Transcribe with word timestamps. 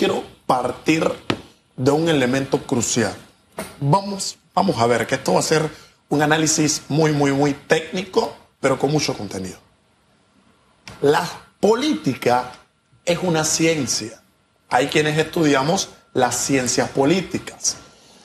quiero 0.00 0.24
partir 0.46 1.06
de 1.76 1.90
un 1.90 2.08
elemento 2.08 2.62
crucial. 2.62 3.14
Vamos, 3.80 4.38
vamos 4.54 4.78
a 4.78 4.86
ver 4.86 5.06
que 5.06 5.16
esto 5.16 5.34
va 5.34 5.40
a 5.40 5.42
ser 5.42 5.70
un 6.08 6.22
análisis 6.22 6.84
muy, 6.88 7.12
muy, 7.12 7.32
muy 7.32 7.52
técnico, 7.52 8.34
pero 8.60 8.78
con 8.78 8.90
mucho 8.90 9.12
contenido. 9.12 9.58
La 11.02 11.28
política 11.60 12.50
es 13.04 13.18
una 13.20 13.44
ciencia. 13.44 14.22
Hay 14.70 14.86
quienes 14.86 15.18
estudiamos 15.18 15.90
las 16.14 16.34
ciencias 16.34 16.88
políticas. 16.88 17.76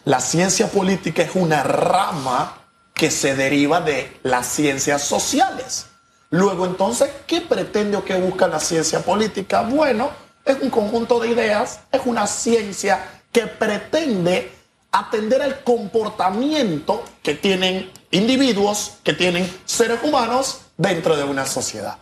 La 0.05 0.21
ciencia 0.21 0.67
política 0.71 1.23
es 1.23 1.35
una 1.35 1.61
rama 1.61 2.57
que 2.93 3.11
se 3.11 3.35
deriva 3.35 3.81
de 3.81 4.17
las 4.23 4.47
ciencias 4.47 5.03
sociales. 5.03 5.87
Luego 6.29 6.67
entonces, 6.67 7.09
¿qué 7.27 7.41
pretende 7.41 7.97
o 7.97 8.05
qué 8.05 8.15
busca 8.15 8.47
la 8.47 8.61
ciencia 8.61 9.01
política? 9.01 9.63
Bueno, 9.63 10.24
es 10.45 10.61
un 10.61 10.69
conjunto 10.69 11.19
de 11.19 11.29
ideas, 11.29 11.79
es 11.91 12.01
una 12.05 12.27
ciencia 12.27 13.21
que 13.31 13.47
pretende 13.47 14.51
atender 14.91 15.41
al 15.41 15.63
comportamiento 15.63 17.03
que 17.21 17.33
tienen 17.33 17.91
individuos, 18.11 18.93
que 19.03 19.13
tienen 19.13 19.51
seres 19.65 19.99
humanos 20.03 20.61
dentro 20.77 21.17
de 21.17 21.23
una 21.23 21.45
sociedad. 21.45 21.97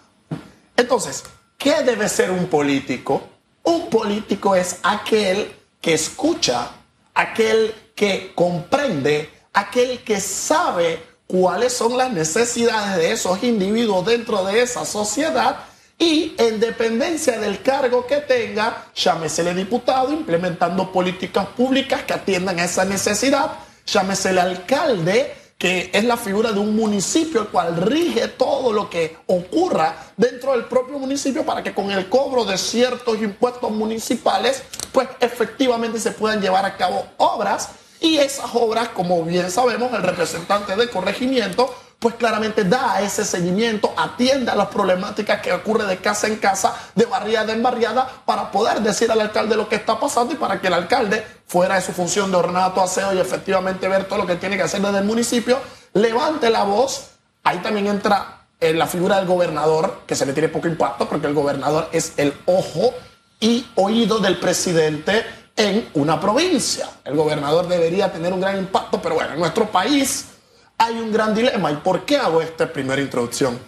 Entonces, 0.78 1.24
¿qué 1.58 1.82
debe 1.84 2.08
ser 2.10 2.30
un 2.30 2.48
político? 2.48 3.24
Un 3.64 3.90
político 3.90 4.56
es 4.56 4.78
aquel 4.84 5.52
que 5.82 5.94
escucha, 5.94 6.70
aquel 7.14 7.74
que 7.96 8.32
comprende, 8.36 9.30
aquel 9.54 10.04
que 10.04 10.20
sabe 10.20 11.02
cuáles 11.26 11.74
son 11.74 11.98
las 11.98 12.12
necesidades 12.12 12.98
de 12.98 13.12
esos 13.14 13.42
individuos 13.44 14.06
dentro 14.06 14.44
de 14.44 14.62
esa 14.62 14.86
sociedad 14.86 15.66
y 16.04 16.36
en 16.38 16.60
dependencia 16.60 17.40
del 17.40 17.62
cargo 17.62 18.06
que 18.06 18.18
tenga, 18.18 18.88
llámesele 18.94 19.54
diputado, 19.54 20.12
implementando 20.12 20.92
políticas 20.92 21.48
públicas 21.48 22.04
que 22.04 22.14
atiendan 22.14 22.60
a 22.60 22.66
esa 22.66 22.84
necesidad, 22.84 23.54
llámesele 23.86 24.42
alcalde, 24.42 25.34
que 25.58 25.92
es 25.94 26.04
la 26.04 26.18
figura 26.18 26.52
de 26.52 26.60
un 26.60 26.76
municipio, 26.76 27.40
el 27.40 27.48
cual 27.48 27.78
rige 27.78 28.28
todo 28.28 28.74
lo 28.74 28.90
que 28.90 29.16
ocurra 29.28 29.96
dentro 30.18 30.52
del 30.52 30.66
propio 30.66 31.00
municipio 31.00 31.46
para 31.46 31.64
que 31.64 31.74
con 31.74 31.90
el 31.90 32.10
cobro 32.10 32.44
de 32.44 32.58
ciertos 32.58 33.22
impuestos 33.22 33.72
municipales, 33.72 34.62
pues 34.92 35.08
efectivamente 35.22 36.02
se 36.02 36.12
puedan 36.12 36.42
llevar 36.42 36.66
a 36.66 36.76
cabo 36.76 37.06
obras. 37.16 37.70
Y 38.02 38.18
esas 38.18 38.54
obras, 38.54 38.90
como 38.90 39.24
bien 39.24 39.50
sabemos, 39.50 39.94
el 39.94 40.04
representante 40.04 40.76
de 40.76 40.90
corregimiento 40.90 41.74
pues 42.04 42.16
claramente 42.16 42.66
da 42.66 43.00
ese 43.00 43.24
seguimiento, 43.24 43.94
atiende 43.96 44.52
a 44.52 44.56
las 44.56 44.68
problemáticas 44.68 45.40
que 45.40 45.54
ocurre 45.54 45.86
de 45.86 46.00
casa 46.00 46.28
en 46.28 46.36
casa, 46.36 46.76
de 46.96 47.06
barriada 47.06 47.54
en 47.54 47.64
barriada, 47.64 48.06
para 48.26 48.52
poder 48.52 48.82
decir 48.82 49.10
al 49.10 49.22
alcalde 49.22 49.56
lo 49.56 49.70
que 49.70 49.78
está 49.78 49.98
pasando 49.98 50.34
y 50.34 50.36
para 50.36 50.60
que 50.60 50.68
el 50.68 50.74
alcalde, 50.74 51.26
fuera 51.48 51.76
de 51.76 51.82
su 51.82 51.94
función 51.94 52.30
de 52.30 52.36
ornato, 52.36 52.82
aseo 52.82 53.14
y 53.14 53.20
efectivamente 53.20 53.88
ver 53.88 54.04
todo 54.04 54.18
lo 54.20 54.28
que 54.28 54.36
tiene 54.36 54.58
que 54.58 54.64
hacer 54.64 54.82
desde 54.82 54.98
el 54.98 55.06
municipio, 55.06 55.60
levante 55.94 56.50
la 56.50 56.64
voz. 56.64 57.12
Ahí 57.42 57.60
también 57.60 57.88
entra 57.88 58.48
en 58.60 58.78
la 58.78 58.88
figura 58.88 59.16
del 59.16 59.26
gobernador, 59.26 60.02
que 60.06 60.18
se 60.18 60.26
le 60.26 60.34
tiene 60.34 60.50
poco 60.50 60.68
impacto, 60.68 61.08
porque 61.08 61.28
el 61.28 61.34
gobernador 61.34 61.88
es 61.94 62.16
el 62.18 62.34
ojo 62.48 62.94
y 63.40 63.66
oído 63.76 64.20
del 64.20 64.42
presidente 64.42 65.24
en 65.56 65.88
una 65.94 66.20
provincia. 66.20 66.90
El 67.06 67.16
gobernador 67.16 67.66
debería 67.70 68.12
tener 68.12 68.34
un 68.34 68.42
gran 68.42 68.58
impacto, 68.58 69.02
pero 69.02 69.16
bueno, 69.16 69.36
en 69.36 69.40
nuestro 69.40 69.72
país 69.72 70.33
hay 70.78 70.96
un 70.96 71.12
gran 71.12 71.34
dilema. 71.34 71.72
¿Y 71.72 71.76
por 71.78 72.06
qué 72.06 72.18
hago 72.18 72.42
esta 72.42 72.72
primera 72.72 73.02
introducción? 73.02 73.60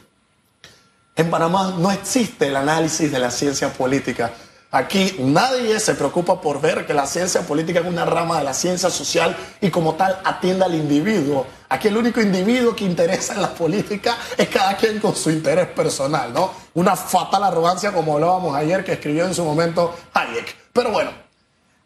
En 1.16 1.30
Panamá 1.30 1.74
no 1.78 1.92
existe 1.92 2.48
el 2.48 2.56
análisis 2.56 3.12
de 3.12 3.20
la 3.20 3.32
ciencia 3.32 3.72
política. 3.72 4.32
Aquí 4.72 5.16
nadie 5.20 5.80
se 5.80 5.96
preocupa 5.96 6.42
por 6.42 6.60
ver 6.60 6.86
que 6.86 6.94
la 6.94 7.08
ciencia 7.08 7.40
política 7.42 7.80
es 7.80 7.86
una 7.86 8.04
rama 8.04 8.40
de 8.40 8.44
la 8.44 8.54
ciencia 8.54 8.90
social 8.90 9.34
y 9.62 9.70
como 9.70 9.96
tal 9.96 10.20
atiende 10.26 10.66
al 10.66 10.76
individuo. 10.76 11.48
Aquí 11.70 11.88
el 11.88 11.96
único 11.96 12.20
individuo 12.20 12.76
que 12.76 12.84
interesa 12.84 13.36
en 13.36 13.42
la 13.42 13.54
política 13.54 14.18
es 14.38 14.50
cada 14.50 14.76
quien 14.76 15.00
con 15.00 15.16
su 15.16 15.32
interés 15.32 15.68
personal, 15.68 16.34
¿no? 16.34 16.52
Una 16.74 16.98
fatal 16.98 17.46
arrogancia 17.46 17.94
como 17.94 18.16
hablábamos 18.16 18.54
ayer 18.54 18.84
que 18.84 18.92
escribió 18.92 19.26
en 19.26 19.34
su 19.34 19.46
momento 19.46 19.96
Hayek. 20.14 20.54
Pero 20.74 20.92
bueno, 20.92 21.12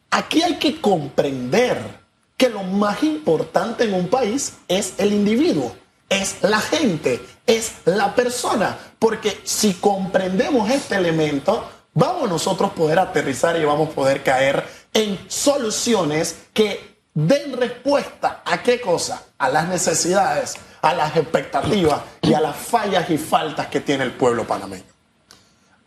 aquí 0.09 0.41
hay 0.41 0.55
que 0.55 0.81
comprender 0.81 1.98
que 2.39 2.49
lo 2.49 2.63
más 2.63 3.03
importante 3.03 3.83
en 3.83 3.93
un 3.93 4.07
país 4.07 4.53
es 4.69 4.93
el 4.97 5.11
individuo, 5.11 5.75
es 6.07 6.37
la 6.41 6.61
gente, 6.61 7.19
es 7.45 7.73
la 7.83 8.15
persona. 8.15 8.77
Porque 8.97 9.41
si 9.43 9.73
comprendemos 9.73 10.71
este 10.71 10.95
elemento, 10.95 11.69
vamos 11.93 12.29
nosotros 12.29 12.71
poder 12.71 12.97
aterrizar 12.97 13.59
y 13.59 13.65
vamos 13.65 13.89
a 13.89 13.91
poder 13.91 14.23
caer 14.23 14.65
en 14.93 15.19
soluciones 15.27 16.43
que 16.53 17.01
den 17.13 17.57
respuesta 17.57 18.41
a 18.45 18.63
qué 18.63 18.79
cosa? 18.79 19.21
A 19.37 19.49
las 19.49 19.67
necesidades, 19.67 20.55
a 20.81 20.93
las 20.93 21.17
expectativas 21.17 22.03
y 22.21 22.33
a 22.33 22.39
las 22.39 22.55
fallas 22.55 23.09
y 23.09 23.17
faltas 23.17 23.67
que 23.67 23.81
tiene 23.81 24.05
el 24.05 24.13
pueblo 24.13 24.47
panameño. 24.47 24.85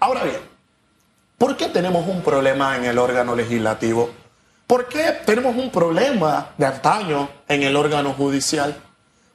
Ahora 0.00 0.24
bien, 0.24 0.40
¿por 1.38 1.56
qué 1.56 1.68
tenemos 1.68 2.06
un 2.06 2.20
problema 2.20 2.76
en 2.76 2.84
el 2.84 2.98
órgano 2.98 3.34
legislativo? 3.34 4.21
¿Por 4.72 4.88
qué 4.88 5.20
tenemos 5.26 5.54
un 5.54 5.70
problema 5.70 6.52
de 6.56 6.64
antaño 6.64 7.28
en 7.46 7.62
el 7.62 7.76
órgano 7.76 8.14
judicial? 8.14 8.74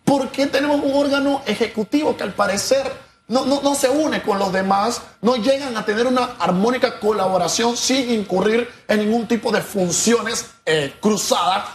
¿Por 0.04 0.30
qué 0.30 0.48
tenemos 0.48 0.82
un 0.84 0.96
órgano 0.96 1.44
ejecutivo 1.46 2.18
que 2.18 2.24
al 2.24 2.34
parecer 2.34 2.92
no, 3.28 3.46
no, 3.46 3.76
se 3.76 3.88
une 3.88 4.24
con 4.24 4.40
los 4.40 4.52
demás, 4.52 5.00
no 5.22 5.36
llegan 5.36 5.78
a 5.78 5.86
tener 5.86 6.08
una 6.08 6.38
armónica 6.40 7.00
colaboración 7.00 7.78
sin 7.78 8.10
incurrir 8.10 8.68
en 8.88 9.02
ningún 9.02 9.28
tipo 9.28 9.52
de 9.52 9.62
funciones 9.62 10.48
eh, 10.66 10.96
cruzadas 11.00 11.66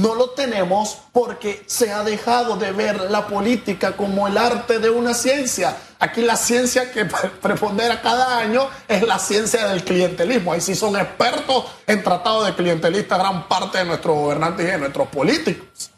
no 0.00 0.14
lo 0.14 0.30
tenemos 0.30 0.98
porque 1.12 1.62
se 1.66 1.92
ha 1.92 2.02
dejado 2.02 2.56
de 2.56 2.72
ver 2.72 3.10
la 3.10 3.26
política 3.26 3.96
como 3.96 4.26
el 4.26 4.38
arte 4.38 4.78
de 4.78 4.90
una 4.90 5.14
ciencia. 5.14 5.76
Aquí 5.98 6.22
la 6.22 6.36
ciencia 6.36 6.90
que 6.90 7.04
prepondera 7.42 8.00
cada 8.02 8.38
año 8.38 8.68
es 8.88 9.02
la 9.02 9.18
ciencia 9.18 9.68
del 9.68 9.84
clientelismo. 9.84 10.52
Ahí 10.52 10.60
sí 10.60 10.74
son 10.74 10.96
expertos 10.96 11.66
en 11.86 12.02
tratado 12.02 12.44
de 12.44 12.54
clientelista 12.54 13.16
gran 13.16 13.48
parte 13.48 13.78
de 13.78 13.84
nuestros 13.84 14.16
gobernantes 14.16 14.66
y 14.66 14.70
de 14.70 14.78
nuestros 14.78 15.08
políticos. 15.08 15.90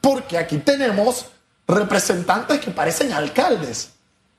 Porque 0.00 0.38
aquí 0.38 0.58
tenemos 0.58 1.26
representantes 1.66 2.60
que 2.60 2.70
parecen 2.70 3.12
alcaldes. 3.12 3.90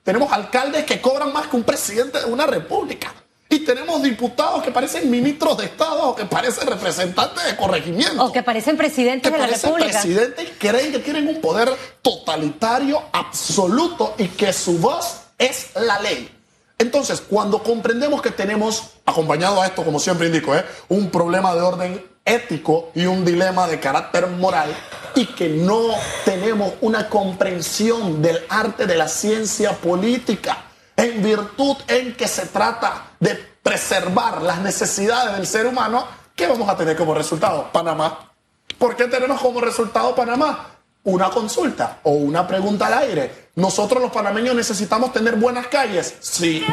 Tenemos 0.02 0.32
alcaldes 0.32 0.84
que 0.84 1.00
cobran 1.00 1.32
más 1.32 1.46
que 1.46 1.56
un 1.56 1.62
presidente 1.62 2.18
de 2.18 2.24
una 2.26 2.46
república. 2.46 3.14
Y 3.52 3.58
tenemos 3.58 4.02
diputados 4.02 4.62
que 4.62 4.70
parecen 4.70 5.10
ministros 5.10 5.58
de 5.58 5.66
Estado 5.66 6.08
o 6.08 6.14
que 6.16 6.24
parecen 6.24 6.66
representantes 6.66 7.44
de 7.44 7.54
corregimiento. 7.54 8.24
O 8.24 8.32
que 8.32 8.42
parecen 8.42 8.78
presidentes 8.78 9.30
de 9.30 9.38
la 9.38 9.46
República. 9.46 9.90
presidentes 9.90 10.48
y 10.48 10.52
creen 10.52 10.90
que 10.90 11.00
tienen 11.00 11.28
un 11.28 11.38
poder 11.38 11.68
totalitario 12.00 13.02
absoluto 13.12 14.14
y 14.16 14.28
que 14.28 14.54
su 14.54 14.78
voz 14.78 15.24
es 15.36 15.66
la 15.74 16.00
ley. 16.00 16.30
Entonces, 16.78 17.20
cuando 17.20 17.62
comprendemos 17.62 18.22
que 18.22 18.30
tenemos, 18.30 18.84
acompañado 19.04 19.60
a 19.60 19.66
esto, 19.66 19.84
como 19.84 20.00
siempre 20.00 20.28
indico, 20.28 20.56
¿eh? 20.56 20.64
un 20.88 21.10
problema 21.10 21.54
de 21.54 21.60
orden 21.60 22.06
ético 22.24 22.90
y 22.94 23.04
un 23.04 23.22
dilema 23.22 23.68
de 23.68 23.78
carácter 23.78 24.28
moral, 24.28 24.74
y 25.14 25.26
que 25.26 25.50
no 25.50 25.88
tenemos 26.24 26.72
una 26.80 27.10
comprensión 27.10 28.22
del 28.22 28.38
arte 28.48 28.86
de 28.86 28.96
la 28.96 29.08
ciencia 29.08 29.72
política, 29.72 30.71
en 31.02 31.22
virtud 31.22 31.76
en 31.88 32.14
que 32.14 32.28
se 32.28 32.46
trata 32.46 33.14
de 33.18 33.34
preservar 33.62 34.40
las 34.42 34.60
necesidades 34.60 35.36
del 35.36 35.46
ser 35.46 35.66
humano, 35.66 36.06
¿qué 36.36 36.46
vamos 36.46 36.68
a 36.68 36.76
tener 36.76 36.96
como 36.96 37.14
resultado? 37.14 37.70
Panamá. 37.72 38.30
¿Por 38.78 38.96
qué 38.96 39.06
tenemos 39.06 39.40
como 39.40 39.60
resultado 39.60 40.14
Panamá? 40.14 40.68
Una 41.04 41.30
consulta 41.30 41.98
o 42.04 42.12
una 42.12 42.46
pregunta 42.46 42.86
al 42.86 42.94
aire. 42.94 43.50
¿Nosotros 43.56 44.00
los 44.00 44.12
panameños 44.12 44.54
necesitamos 44.54 45.12
tener 45.12 45.34
buenas 45.36 45.66
calles? 45.66 46.14
Sí. 46.20 46.64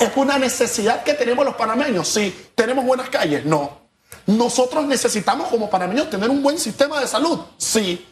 ¿Es 0.00 0.10
una 0.14 0.38
necesidad 0.38 1.02
que 1.02 1.14
tenemos 1.14 1.44
los 1.44 1.56
panameños? 1.56 2.06
Sí. 2.06 2.50
¿Tenemos 2.54 2.84
buenas 2.84 3.10
calles? 3.10 3.44
No. 3.44 3.82
¿Nosotros 4.26 4.86
necesitamos 4.86 5.48
como 5.48 5.68
panameños 5.68 6.08
tener 6.08 6.30
un 6.30 6.42
buen 6.42 6.58
sistema 6.58 7.00
de 7.00 7.08
salud? 7.08 7.40
Sí. 7.58 8.06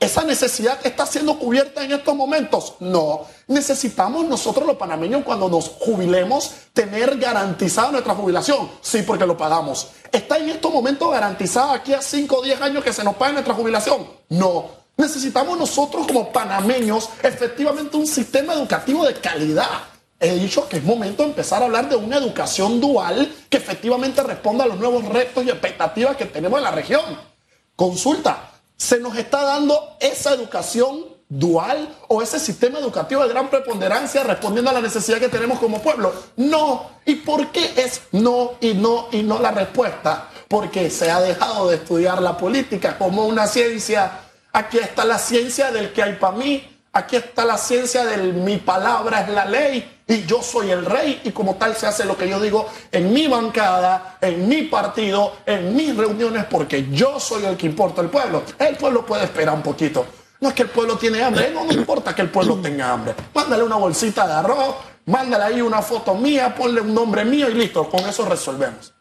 ¿Esa 0.00 0.24
necesidad 0.24 0.78
está 0.82 1.04
siendo 1.04 1.38
cubierta 1.38 1.84
en 1.84 1.92
estos 1.92 2.16
momentos? 2.16 2.72
No. 2.80 3.26
Necesitamos 3.48 4.24
nosotros 4.24 4.66
los 4.66 4.76
panameños 4.76 5.22
cuando 5.24 5.46
nos 5.50 5.68
jubilemos 5.68 6.52
tener 6.72 7.18
garantizada 7.18 7.92
nuestra 7.92 8.14
jubilación. 8.14 8.70
Sí, 8.80 9.02
porque 9.02 9.26
lo 9.26 9.36
pagamos. 9.36 9.88
¿Está 10.10 10.38
en 10.38 10.48
estos 10.48 10.72
momentos 10.72 11.12
garantizada 11.12 11.74
aquí 11.74 11.92
a 11.92 12.00
5 12.00 12.34
o 12.34 12.42
10 12.42 12.62
años 12.62 12.82
que 12.82 12.94
se 12.94 13.04
nos 13.04 13.14
pague 13.16 13.34
nuestra 13.34 13.52
jubilación? 13.52 14.08
No. 14.30 14.70
Necesitamos 14.96 15.58
nosotros 15.58 16.06
como 16.06 16.32
panameños 16.32 17.10
efectivamente 17.22 17.98
un 17.98 18.06
sistema 18.06 18.54
educativo 18.54 19.04
de 19.04 19.12
calidad. 19.12 19.82
He 20.18 20.34
dicho 20.34 20.66
que 20.66 20.78
es 20.78 20.84
momento 20.84 21.24
de 21.24 21.28
empezar 21.28 21.60
a 21.60 21.66
hablar 21.66 21.90
de 21.90 21.96
una 21.96 22.16
educación 22.16 22.80
dual 22.80 23.30
que 23.50 23.58
efectivamente 23.58 24.22
responda 24.22 24.64
a 24.64 24.66
los 24.66 24.78
nuevos 24.78 25.04
retos 25.04 25.44
y 25.44 25.50
expectativas 25.50 26.16
que 26.16 26.24
tenemos 26.24 26.56
en 26.56 26.64
la 26.64 26.70
región. 26.70 27.04
Consulta, 27.76 28.49
se 28.80 28.98
nos 28.98 29.14
está 29.18 29.44
dando 29.44 29.98
esa 30.00 30.32
educación 30.32 31.04
dual 31.28 31.94
o 32.08 32.22
ese 32.22 32.40
sistema 32.40 32.78
educativo 32.78 33.22
de 33.22 33.28
gran 33.28 33.50
preponderancia 33.50 34.24
respondiendo 34.24 34.70
a 34.70 34.72
la 34.72 34.80
necesidad 34.80 35.18
que 35.18 35.28
tenemos 35.28 35.58
como 35.58 35.82
pueblo? 35.82 36.14
No. 36.36 36.88
¿Y 37.04 37.16
por 37.16 37.48
qué 37.48 37.74
es 37.76 38.00
no 38.12 38.52
y 38.58 38.72
no 38.72 39.08
y 39.12 39.22
no 39.22 39.38
la 39.38 39.50
respuesta? 39.50 40.30
Porque 40.48 40.88
se 40.88 41.10
ha 41.10 41.20
dejado 41.20 41.68
de 41.68 41.76
estudiar 41.76 42.22
la 42.22 42.38
política 42.38 42.96
como 42.96 43.26
una 43.26 43.46
ciencia. 43.46 44.12
Aquí 44.50 44.78
está 44.78 45.04
la 45.04 45.18
ciencia 45.18 45.70
del 45.70 45.92
que 45.92 46.02
hay 46.02 46.14
para 46.14 46.38
mí. 46.38 46.66
Aquí 46.94 47.16
está 47.16 47.44
la 47.44 47.58
ciencia 47.58 48.06
del 48.06 48.32
mi 48.32 48.56
palabra 48.56 49.20
es 49.20 49.28
la 49.28 49.44
ley 49.44 49.99
y 50.10 50.26
yo 50.26 50.42
soy 50.42 50.72
el 50.72 50.84
rey 50.84 51.20
y 51.22 51.30
como 51.30 51.54
tal 51.54 51.76
se 51.76 51.86
hace 51.86 52.04
lo 52.04 52.16
que 52.16 52.28
yo 52.28 52.40
digo 52.40 52.68
en 52.90 53.12
mi 53.12 53.28
bancada, 53.28 54.18
en 54.20 54.48
mi 54.48 54.62
partido, 54.62 55.36
en 55.46 55.74
mis 55.76 55.96
reuniones 55.96 56.46
porque 56.46 56.88
yo 56.90 57.20
soy 57.20 57.44
el 57.44 57.56
que 57.56 57.66
importa 57.66 58.02
el 58.02 58.08
pueblo. 58.08 58.42
El 58.58 58.76
pueblo 58.76 59.06
puede 59.06 59.24
esperar 59.24 59.54
un 59.54 59.62
poquito. 59.62 60.04
No 60.40 60.48
es 60.48 60.54
que 60.54 60.62
el 60.62 60.70
pueblo 60.70 60.98
tiene 60.98 61.22
hambre, 61.22 61.52
no, 61.52 61.64
no 61.64 61.72
importa 61.72 62.12
que 62.12 62.22
el 62.22 62.30
pueblo 62.30 62.56
tenga 62.56 62.90
hambre. 62.90 63.14
Mándale 63.32 63.62
una 63.62 63.76
bolsita 63.76 64.26
de 64.26 64.32
arroz, 64.32 64.74
mándale 65.06 65.44
ahí 65.44 65.60
una 65.60 65.80
foto 65.80 66.14
mía, 66.16 66.52
ponle 66.56 66.80
un 66.80 66.92
nombre 66.92 67.24
mío 67.24 67.48
y 67.48 67.54
listo, 67.54 67.88
con 67.88 68.00
eso 68.00 68.24
resolvemos. 68.24 68.92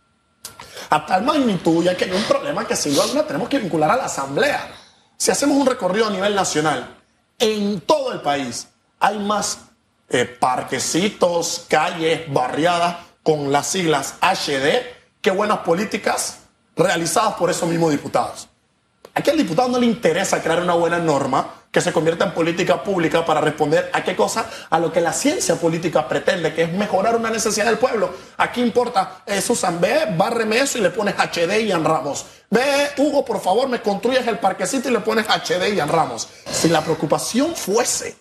A 0.91 1.05
tal 1.07 1.23
magnitud, 1.23 1.83
ya 1.83 1.97
que 1.97 2.05
hay 2.05 2.11
un 2.11 2.23
problema 2.23 2.67
que 2.67 2.75
sin 2.75 2.93
duda 2.93 3.25
tenemos 3.25 3.49
que 3.49 3.57
vincular 3.57 3.89
a 3.89 3.95
la 3.95 4.05
asamblea. 4.05 4.69
Si 5.17 5.31
hacemos 5.31 5.57
un 5.57 5.65
recorrido 5.65 6.05
a 6.05 6.11
nivel 6.11 6.35
nacional, 6.35 6.97
en 7.39 7.81
todo 7.81 8.11
el 8.11 8.21
país 8.21 8.67
hay 8.99 9.17
más 9.17 9.68
eh, 10.09 10.25
parquecitos, 10.25 11.65
calles, 11.67 12.31
barriadas 12.31 12.97
con 13.23 13.51
las 13.51 13.67
siglas 13.67 14.15
HD 14.21 14.81
que 15.21 15.31
buenas 15.31 15.59
políticas 15.59 16.39
realizadas 16.75 17.35
por 17.35 17.49
esos 17.49 17.69
mismos 17.69 17.91
diputados. 17.91 18.47
Aquí 19.13 19.29
al 19.29 19.37
diputado 19.37 19.69
no 19.69 19.79
le 19.79 19.85
interesa 19.85 20.41
crear 20.41 20.61
una 20.61 20.73
buena 20.73 20.97
norma 20.97 21.55
que 21.71 21.81
se 21.81 21.91
convierta 21.93 22.25
en 22.25 22.33
política 22.33 22.81
pública 22.83 23.25
para 23.25 23.41
responder 23.41 23.89
a 23.93 24.03
qué 24.03 24.15
cosa, 24.15 24.49
a 24.69 24.79
lo 24.79 24.91
que 24.91 25.01
la 25.01 25.13
ciencia 25.13 25.55
política 25.55 26.07
pretende, 26.07 26.53
que 26.53 26.63
es 26.63 26.71
mejorar 26.71 27.15
una 27.15 27.29
necesidad 27.29 27.65
del 27.65 27.77
pueblo. 27.77 28.11
Aquí 28.37 28.61
importa, 28.61 29.21
eh, 29.25 29.41
Susan, 29.41 29.79
ve, 29.79 30.07
bárreme 30.17 30.59
eso 30.59 30.77
y 30.77 30.81
le 30.81 30.89
pones 30.89 31.15
HD 31.15 31.59
y 31.61 31.71
Ramos. 31.71 32.25
Ve, 32.49 32.91
Hugo, 32.97 33.23
por 33.23 33.41
favor, 33.41 33.67
me 33.67 33.81
construyes 33.81 34.25
el 34.25 34.39
parquecito 34.39 34.89
y 34.89 34.93
le 34.93 35.01
pones 35.01 35.27
HD 35.27 35.69
y 35.73 35.79
Ramos. 35.79 36.27
Si 36.49 36.69
la 36.69 36.81
preocupación 36.81 37.55
fuese 37.55 38.15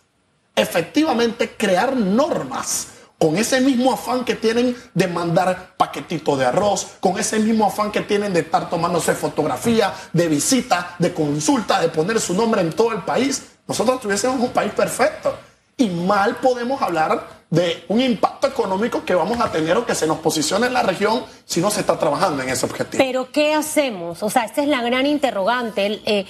efectivamente 0.61 1.55
crear 1.57 1.97
normas 1.97 2.89
con 3.19 3.37
ese 3.37 3.61
mismo 3.61 3.93
afán 3.93 4.25
que 4.25 4.37
tienen 4.37 4.77
de 4.95 5.09
mandar 5.09 5.75
paquetitos 5.77 6.39
de 6.39 6.47
arroz, 6.47 6.87
con 7.01 7.19
ese 7.19 7.41
mismo 7.41 7.67
afán 7.67 7.91
que 7.91 8.03
tienen 8.03 8.33
de 8.33 8.41
estar 8.41 8.71
tomándose 8.71 9.13
fotografía, 9.15 9.93
de 10.13 10.29
visita, 10.29 10.95
de 10.99 11.13
consulta, 11.13 11.81
de 11.81 11.89
poner 11.89 12.21
su 12.21 12.35
nombre 12.35 12.61
en 12.61 12.73
todo 12.73 12.93
el 12.93 13.03
país, 13.03 13.43
nosotros 13.67 14.01
tuviésemos 14.01 14.41
un 14.41 14.51
país 14.51 14.73
perfecto. 14.73 15.37
Y 15.77 15.89
mal 15.91 16.37
podemos 16.37 16.81
hablar 16.83 17.39
de 17.51 17.85
un 17.89 18.01
impacto 18.01 18.47
económico 18.47 19.05
que 19.05 19.15
vamos 19.15 19.41
a 19.41 19.51
tener 19.51 19.77
o 19.77 19.87
que 19.87 19.95
se 19.95 20.07
nos 20.07 20.19
posicione 20.19 20.67
en 20.67 20.73
la 20.73 20.83
región 20.83 21.25
si 21.45 21.61
no 21.61 21.71
se 21.71 21.81
está 21.81 21.99
trabajando 21.99 22.43
en 22.43 22.49
ese 22.49 22.67
objetivo. 22.67 23.03
Pero 23.03 23.31
¿qué 23.31 23.55
hacemos? 23.55 24.23
O 24.23 24.31
sea, 24.31 24.45
esta 24.45 24.63
es 24.63 24.69
la 24.69 24.83
gran 24.83 25.07
interrogante. 25.07 26.01
Eh, 26.05 26.27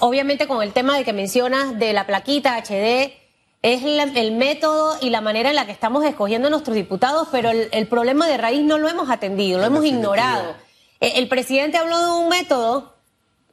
obviamente 0.00 0.46
con 0.46 0.62
el 0.62 0.72
tema 0.72 0.96
de 0.96 1.04
que 1.04 1.12
mencionas 1.12 1.78
de 1.78 1.92
la 1.92 2.06
plaquita 2.06 2.56
HD, 2.56 3.21
es 3.62 3.82
el 3.84 4.32
método 4.32 4.98
y 5.00 5.10
la 5.10 5.20
manera 5.20 5.50
en 5.50 5.56
la 5.56 5.66
que 5.66 5.72
estamos 5.72 6.04
escogiendo 6.04 6.48
a 6.48 6.50
nuestros 6.50 6.74
diputados, 6.74 7.28
pero 7.30 7.50
el, 7.50 7.86
problema 7.86 8.26
de 8.26 8.36
raíz 8.36 8.62
no 8.62 8.76
lo 8.78 8.88
hemos 8.88 9.08
atendido, 9.08 9.60
lo 9.60 9.66
hemos 9.66 9.84
ignorado. 9.84 10.54
El, 10.98 11.12
el 11.12 11.28
presidente 11.28 11.78
habló 11.78 11.98
de 11.98 12.10
un 12.10 12.28
método 12.28 12.96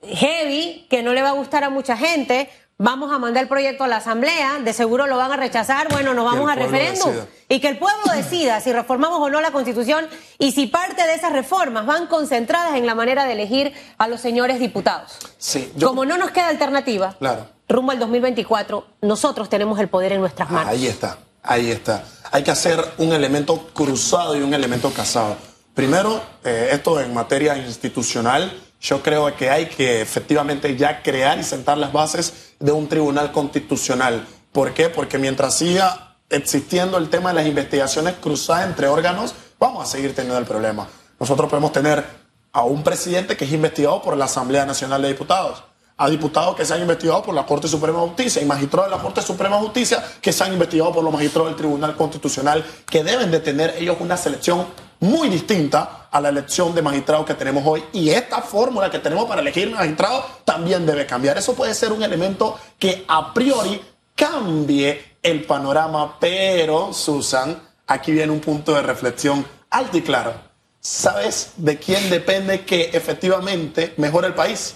heavy 0.04 0.88
que 0.90 1.04
no 1.04 1.14
le 1.14 1.22
va 1.22 1.30
a 1.30 1.34
gustar 1.34 1.64
a 1.64 1.70
mucha 1.70 1.96
gente. 1.96 2.50
Vamos 2.80 3.12
a 3.12 3.20
mandar 3.20 3.44
el 3.44 3.50
proyecto 3.50 3.84
a 3.84 3.88
la 3.90 3.98
Asamblea, 3.98 4.60
de 4.64 4.72
seguro 4.72 5.06
lo 5.06 5.18
van 5.18 5.34
a 5.34 5.36
rechazar, 5.36 5.90
bueno, 5.92 6.14
nos 6.14 6.24
vamos 6.24 6.50
a 6.50 6.56
referéndum. 6.56 7.14
Y 7.50 7.60
que 7.60 7.68
el 7.68 7.78
pueblo 7.78 8.14
decida 8.16 8.62
si 8.62 8.72
reformamos 8.72 9.20
o 9.20 9.30
no 9.30 9.42
la 9.42 9.52
Constitución 9.52 10.08
y 10.38 10.54
si 10.54 10.68
parte 10.68 11.06
de 11.06 11.14
esas 11.14 11.34
reformas 11.34 11.86
van 11.86 12.08
concentradas 12.08 12.78
en 12.78 12.86
la 12.86 12.96
manera 12.96 13.26
de 13.26 13.34
elegir 13.34 13.74
a 13.98 14.08
los 14.08 14.22
señores 14.22 14.60
diputados. 14.60 15.18
Sí, 15.38 15.72
Como 15.84 16.06
no 16.06 16.18
nos 16.18 16.32
queda 16.32 16.48
alternativa. 16.48 17.16
Claro 17.20 17.59
rumbo 17.70 17.92
al 17.92 18.00
2024, 18.00 18.86
nosotros 19.04 19.48
tenemos 19.48 19.80
el 19.80 19.88
poder 19.88 20.14
en 20.14 20.22
nuestras 20.22 20.50
manos. 20.50 20.70
Ahí 20.70 20.88
está, 20.88 21.20
ahí 21.44 21.70
está. 21.70 22.04
Hay 22.32 22.44
que 22.44 22.52
hacer 22.52 22.84
un 22.98 23.14
elemento 23.14 23.70
cruzado 23.74 24.36
y 24.36 24.42
un 24.42 24.54
elemento 24.54 24.92
casado. 24.92 25.38
Primero, 25.76 26.20
eh, 26.44 26.70
esto 26.72 27.00
en 27.00 27.14
materia 27.14 27.56
institucional, 27.58 28.52
yo 28.82 29.02
creo 29.04 29.34
que 29.36 29.50
hay 29.50 29.68
que 29.68 30.02
efectivamente 30.02 30.76
ya 30.76 31.04
crear 31.04 31.38
y 31.38 31.44
sentar 31.44 31.78
las 31.78 31.94
bases 31.94 32.56
de 32.60 32.72
un 32.72 32.88
tribunal 32.90 33.32
constitucional. 33.32 34.26
¿Por 34.52 34.74
qué? 34.74 34.90
Porque 34.90 35.20
mientras 35.20 35.56
siga 35.56 36.18
existiendo 36.30 36.98
el 36.98 37.10
tema 37.10 37.30
de 37.30 37.36
las 37.36 37.48
investigaciones 37.48 38.16
cruzadas 38.16 38.68
entre 38.68 38.88
órganos, 38.88 39.36
vamos 39.60 39.84
a 39.84 39.92
seguir 39.92 40.16
teniendo 40.16 40.40
el 40.40 40.46
problema. 40.46 40.88
Nosotros 41.20 41.50
podemos 41.50 41.72
tener 41.72 42.04
a 42.52 42.64
un 42.64 42.84
presidente 42.84 43.38
que 43.38 43.46
es 43.46 43.52
investigado 43.52 44.02
por 44.02 44.18
la 44.18 44.26
Asamblea 44.26 44.66
Nacional 44.66 45.02
de 45.04 45.10
Diputados 45.10 45.69
a 46.00 46.10
diputados 46.10 46.56
que 46.56 46.64
se 46.64 46.74
han 46.74 46.82
investigado 46.82 47.22
por 47.22 47.36
la 47.36 47.46
Corte 47.46 47.68
Suprema 47.68 48.00
de 48.00 48.08
Justicia 48.08 48.42
y 48.42 48.46
magistrados 48.46 48.90
de 48.90 48.96
la 48.96 49.02
Corte 49.04 49.22
Suprema 49.22 49.58
de 49.58 49.64
Justicia 49.64 50.02
que 50.22 50.32
se 50.32 50.44
han 50.46 50.54
investigado 50.54 50.94
por 50.94 51.04
los 51.04 51.12
magistrados 51.12 51.50
del 51.50 51.58
Tribunal 51.58 51.96
Constitucional, 51.98 52.66
que 52.90 53.04
deben 53.04 53.30
de 53.30 53.42
tener 53.42 53.76
ellos 53.78 53.98
una 54.00 54.16
selección 54.16 54.66
muy 55.02 55.28
distinta 55.28 56.08
a 56.10 56.22
la 56.22 56.30
elección 56.30 56.74
de 56.74 56.82
magistrados 56.82 57.26
que 57.26 57.34
tenemos 57.34 57.64
hoy. 57.66 57.84
Y 57.92 58.10
esta 58.12 58.42
fórmula 58.42 58.90
que 58.90 59.00
tenemos 59.00 59.26
para 59.26 59.42
elegir 59.42 59.70
magistrados 59.72 60.24
también 60.46 60.86
debe 60.86 61.06
cambiar. 61.06 61.38
Eso 61.38 61.54
puede 61.54 61.74
ser 61.74 61.92
un 61.92 62.02
elemento 62.02 62.58
que 62.80 63.04
a 63.06 63.34
priori 63.34 63.82
cambie 64.16 65.18
el 65.22 65.44
panorama, 65.44 66.18
pero, 66.18 66.94
Susan, 66.94 67.62
aquí 67.88 68.14
viene 68.14 68.32
un 68.32 68.40
punto 68.40 68.74
de 68.74 68.84
reflexión 68.84 69.46
alto 69.70 69.98
y 69.98 70.02
claro. 70.02 70.34
¿Sabes 70.80 71.52
de 71.58 71.78
quién 71.78 72.10
depende 72.10 72.64
que 72.64 72.92
efectivamente 72.94 73.94
mejore 73.98 74.28
el 74.28 74.34
país? 74.34 74.76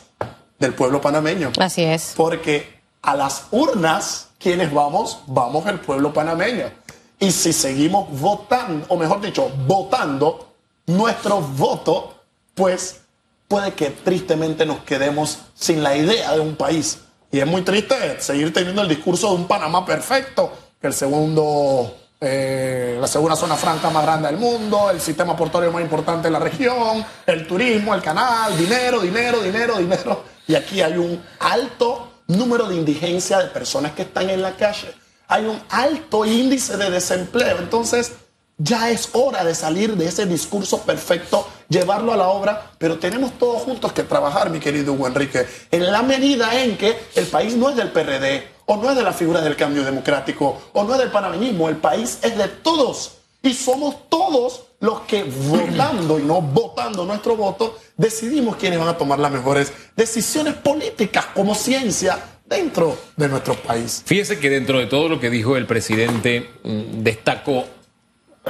Del 0.63 0.73
pueblo 0.73 1.01
panameño. 1.01 1.51
Así 1.59 1.83
es. 1.83 2.13
Porque 2.15 2.79
a 3.01 3.15
las 3.15 3.47
urnas, 3.51 4.29
quienes 4.39 4.73
vamos? 4.73 5.19
Vamos 5.27 5.67
el 5.67 5.79
pueblo 5.79 6.13
panameño. 6.13 6.71
Y 7.19 7.31
si 7.31 7.53
seguimos 7.53 8.09
votando, 8.19 8.85
o 8.89 8.97
mejor 8.97 9.21
dicho, 9.21 9.49
votando 9.67 10.53
nuestro 10.87 11.41
voto, 11.41 12.15
pues 12.55 13.01
puede 13.47 13.73
que 13.73 13.89
tristemente 13.91 14.65
nos 14.65 14.79
quedemos 14.79 15.39
sin 15.53 15.83
la 15.83 15.95
idea 15.95 16.33
de 16.33 16.39
un 16.39 16.55
país. 16.55 16.99
Y 17.31 17.39
es 17.39 17.47
muy 17.47 17.61
triste 17.61 18.19
seguir 18.19 18.53
teniendo 18.53 18.81
el 18.81 18.87
discurso 18.87 19.29
de 19.29 19.35
un 19.35 19.47
Panamá 19.47 19.85
perfecto, 19.85 20.51
que 20.79 20.87
el 20.87 20.93
segundo, 20.93 21.95
eh, 22.21 22.97
la 22.99 23.07
segunda 23.07 23.35
zona 23.35 23.55
franca 23.55 23.89
más 23.89 24.03
grande 24.03 24.27
del 24.27 24.37
mundo, 24.37 24.89
el 24.89 25.01
sistema 25.01 25.35
portuario 25.35 25.71
más 25.71 25.81
importante 25.81 26.27
de 26.27 26.31
la 26.31 26.39
región, 26.39 27.05
el 27.25 27.47
turismo, 27.47 27.93
el 27.95 28.01
canal, 28.01 28.57
dinero, 28.57 29.01
dinero, 29.01 29.41
dinero, 29.41 29.77
dinero. 29.77 30.32
Y 30.47 30.55
aquí 30.55 30.81
hay 30.81 30.97
un 30.97 31.23
alto 31.39 32.11
número 32.27 32.67
de 32.67 32.75
indigencia 32.75 33.39
de 33.39 33.47
personas 33.47 33.93
que 33.93 34.03
están 34.03 34.29
en 34.29 34.41
la 34.41 34.55
calle. 34.55 34.93
Hay 35.27 35.45
un 35.45 35.61
alto 35.69 36.25
índice 36.25 36.77
de 36.77 36.89
desempleo. 36.89 37.57
Entonces, 37.59 38.13
ya 38.57 38.91
es 38.91 39.09
hora 39.13 39.43
de 39.43 39.55
salir 39.55 39.95
de 39.95 40.05
ese 40.05 40.25
discurso 40.25 40.81
perfecto, 40.81 41.47
llevarlo 41.69 42.13
a 42.13 42.17
la 42.17 42.27
obra, 42.27 42.71
pero 42.77 42.99
tenemos 42.99 43.37
todos 43.39 43.63
juntos 43.63 43.91
que 43.93 44.03
trabajar, 44.03 44.49
mi 44.49 44.59
querido 44.59 44.93
Hugo 44.93 45.07
Enrique, 45.07 45.47
en 45.71 45.91
la 45.91 46.03
medida 46.03 46.61
en 46.61 46.77
que 46.77 46.97
el 47.15 47.25
país 47.25 47.55
no 47.55 47.69
es 47.69 47.75
del 47.75 47.91
PRD, 47.91 48.47
o 48.65 48.77
no 48.77 48.91
es 48.91 48.95
de 48.95 49.03
la 49.03 49.11
figura 49.11 49.41
del 49.41 49.55
cambio 49.55 49.83
democrático, 49.83 50.61
o 50.71 50.83
no 50.83 50.93
es 50.93 50.99
del 50.99 51.11
panameñismo, 51.11 51.67
el 51.67 51.77
país 51.77 52.19
es 52.21 52.37
de 52.37 52.47
todos. 52.47 53.17
Y 53.41 53.53
somos 53.53 54.07
todos 54.09 54.67
los 54.83 54.99
que 55.01 55.23
votando 55.23 56.19
y 56.19 56.23
no 56.23 56.41
votando 56.41 57.05
nuestro 57.05 57.37
voto, 57.37 57.79
decidimos 57.95 58.57
quiénes 58.57 58.79
van 58.79 58.89
a 58.89 58.97
tomar 58.97 59.17
las 59.17 59.31
mejores 59.31 59.71
decisiones 59.95 60.55
políticas 60.55 61.27
como 61.27 61.55
ciencia 61.55 62.19
dentro 62.45 62.97
de 63.15 63.29
nuestro 63.29 63.55
país. 63.55 64.03
Fíjese 64.05 64.39
que 64.39 64.49
dentro 64.49 64.79
de 64.79 64.87
todo 64.87 65.07
lo 65.07 65.21
que 65.21 65.29
dijo 65.29 65.55
el 65.55 65.67
presidente, 65.67 66.49
mm, 66.63 67.01
destacó 67.01 67.65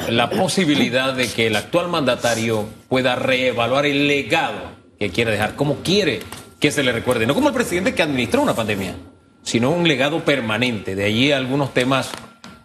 la 0.09 0.31
posibilidad 0.31 1.13
de 1.13 1.27
que 1.27 1.45
el 1.45 1.55
actual 1.55 1.87
mandatario 1.89 2.65
pueda 2.89 3.15
reevaluar 3.15 3.85
el 3.85 4.07
legado 4.07 4.71
que 4.97 5.11
quiere 5.11 5.29
dejar, 5.29 5.55
como 5.55 5.83
quiere 5.83 6.21
que 6.59 6.71
se 6.71 6.81
le 6.81 6.91
recuerde, 6.91 7.27
no 7.27 7.35
como 7.35 7.49
el 7.49 7.53
presidente 7.53 7.93
que 7.93 8.01
administró 8.01 8.41
una 8.41 8.55
pandemia, 8.55 8.95
sino 9.43 9.69
un 9.69 9.87
legado 9.87 10.25
permanente. 10.25 10.95
De 10.95 11.05
allí 11.05 11.31
algunos 11.31 11.75
temas 11.75 12.09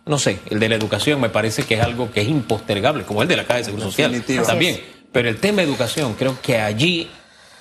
no 0.08 0.18
sé, 0.18 0.40
el 0.50 0.58
de 0.58 0.68
la 0.68 0.74
educación 0.74 1.20
me 1.20 1.28
parece 1.28 1.62
que 1.62 1.74
es 1.74 1.80
algo 1.80 2.10
que 2.10 2.22
es 2.22 2.28
impostergable, 2.28 3.04
como 3.04 3.22
el 3.22 3.28
de 3.28 3.36
la 3.36 3.44
Caja 3.44 3.58
de 3.58 3.64
Seguro 3.64 3.84
Social 3.84 4.24
también. 4.44 4.80
Pero 5.12 5.28
el 5.28 5.38
tema 5.38 5.58
de 5.58 5.68
educación, 5.68 6.14
creo 6.14 6.38
que 6.42 6.58
allí, 6.58 7.10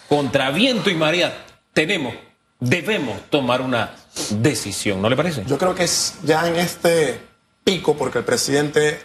contra 0.09 0.51
viento 0.51 0.89
y 0.89 0.95
marea, 0.95 1.45
tenemos, 1.73 2.15
debemos 2.59 3.21
tomar 3.29 3.61
una 3.61 3.95
decisión, 4.31 5.01
¿no 5.01 5.09
le 5.09 5.15
parece? 5.15 5.43
Yo 5.45 5.57
creo 5.57 5.75
que 5.75 5.83
es 5.83 6.15
ya 6.23 6.47
en 6.47 6.55
este 6.55 7.21
pico, 7.63 7.95
porque 7.95 8.19
el 8.19 8.25
presidente 8.25 9.01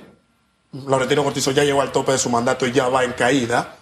Laurentino 0.73 1.23
Cortizo 1.23 1.51
ya 1.51 1.65
llegó 1.65 1.83
al 1.83 1.93
tope 1.93 2.13
de 2.13 2.19
su 2.19 2.31
mandato 2.31 2.67
y 2.67 2.73
ya 2.73 2.89
va 2.89 3.05
en 3.05 3.13
caída. 3.13 3.77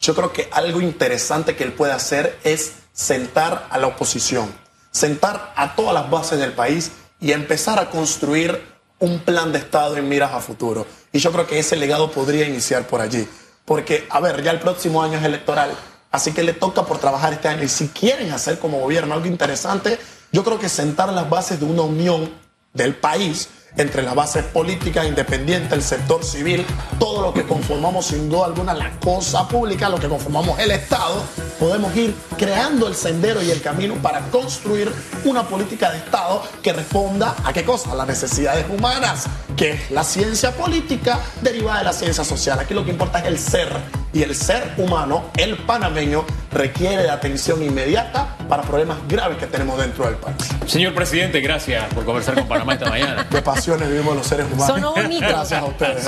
Yo 0.00 0.14
creo 0.14 0.32
que 0.32 0.48
algo 0.50 0.80
interesante 0.80 1.54
que 1.54 1.64
él 1.64 1.72
puede 1.72 1.92
hacer 1.92 2.38
es 2.42 2.74
sentar 2.92 3.68
a 3.70 3.78
la 3.78 3.86
oposición 3.86 4.62
sentar 4.92 5.52
a 5.56 5.74
todas 5.74 5.94
las 5.94 6.08
bases 6.08 6.38
del 6.38 6.52
país 6.52 6.92
y 7.18 7.32
empezar 7.32 7.80
a 7.80 7.90
construir 7.90 8.71
un 9.02 9.18
plan 9.18 9.52
de 9.52 9.58
Estado 9.58 9.96
en 9.96 10.08
miras 10.08 10.32
a 10.32 10.38
futuro. 10.38 10.86
Y 11.12 11.18
yo 11.18 11.32
creo 11.32 11.44
que 11.44 11.58
ese 11.58 11.74
legado 11.74 12.12
podría 12.12 12.46
iniciar 12.46 12.86
por 12.86 13.00
allí. 13.00 13.28
Porque, 13.64 14.06
a 14.08 14.20
ver, 14.20 14.42
ya 14.44 14.52
el 14.52 14.60
próximo 14.60 15.02
año 15.02 15.18
es 15.18 15.24
electoral, 15.24 15.72
así 16.12 16.32
que 16.32 16.44
le 16.44 16.52
toca 16.52 16.84
por 16.84 16.98
trabajar 16.98 17.32
este 17.32 17.48
año. 17.48 17.64
Y 17.64 17.68
si 17.68 17.88
quieren 17.88 18.30
hacer 18.30 18.60
como 18.60 18.78
gobierno 18.78 19.14
algo 19.14 19.26
interesante, 19.26 19.98
yo 20.30 20.44
creo 20.44 20.58
que 20.58 20.68
sentar 20.68 21.12
las 21.12 21.28
bases 21.28 21.58
de 21.58 21.66
una 21.66 21.82
unión 21.82 22.30
del 22.72 22.94
país 22.96 23.48
entre 23.76 24.02
las 24.02 24.14
bases 24.14 24.44
políticas 24.44 25.06
independientes, 25.06 25.72
el 25.72 25.82
sector 25.82 26.24
civil, 26.24 26.64
todo 26.98 27.22
lo 27.22 27.32
que 27.32 27.44
conformamos 27.44 28.06
sin 28.06 28.28
duda 28.28 28.46
alguna 28.46 28.74
la 28.74 28.90
cosa 29.00 29.48
pública, 29.48 29.88
lo 29.88 29.98
que 29.98 30.08
conformamos 30.08 30.58
el 30.58 30.70
Estado, 30.72 31.22
podemos 31.58 31.94
ir 31.96 32.14
creando 32.36 32.86
el 32.88 32.94
sendero 32.94 33.42
y 33.42 33.50
el 33.50 33.62
camino 33.62 33.94
para 33.94 34.20
construir 34.30 34.92
una 35.24 35.44
política 35.44 35.90
de 35.90 35.98
Estado 35.98 36.42
que 36.62 36.72
responda 36.72 37.34
a 37.44 37.52
qué 37.52 37.64
cosa, 37.64 37.92
a 37.92 37.94
las 37.94 38.06
necesidades 38.06 38.66
humanas, 38.68 39.24
que 39.56 39.70
es 39.72 39.90
la 39.90 40.04
ciencia 40.04 40.52
política 40.52 41.18
derivada 41.40 41.78
de 41.78 41.84
la 41.84 41.92
ciencia 41.92 42.24
social. 42.24 42.58
Aquí 42.58 42.74
lo 42.74 42.84
que 42.84 42.90
importa 42.90 43.20
es 43.20 43.26
el 43.26 43.38
ser 43.38 44.01
y 44.12 44.22
el 44.22 44.34
ser 44.34 44.74
humano, 44.76 45.30
el 45.36 45.56
panameño, 45.56 46.24
requiere 46.52 47.02
de 47.02 47.10
atención 47.10 47.62
inmediata 47.62 48.36
para 48.48 48.62
problemas 48.62 48.98
graves 49.08 49.38
que 49.38 49.46
tenemos 49.46 49.78
dentro 49.78 50.04
del 50.04 50.16
país. 50.16 50.36
Señor 50.66 50.94
presidente, 50.94 51.40
gracias 51.40 51.92
por 51.94 52.04
conversar 52.04 52.34
con 52.34 52.46
Panamá 52.46 52.74
esta 52.74 52.90
mañana. 52.90 53.26
Qué 53.30 53.40
pasiones 53.42 53.88
vivimos 53.88 54.16
los 54.16 54.26
seres 54.26 54.46
humanos. 54.52 54.66
Son 54.66 54.94
bonitos. 55.02 55.28
Gracias 55.28 55.62
a 55.62 55.64
ustedes. 55.64 56.06